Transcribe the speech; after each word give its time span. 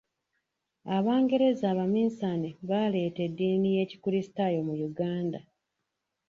Abangereza 0.97 1.65
abaminsane 1.73 2.49
baaleeta 2.69 3.21
eddiini 3.27 3.67
y'Ekristaayo 3.75 4.59
mu 4.67 4.75
Uganda. 4.89 5.39